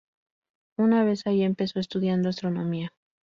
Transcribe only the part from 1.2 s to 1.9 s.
ahí empezó